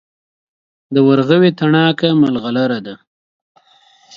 [0.93, 2.95] د ورغوي تڼاکه ملغلره ده.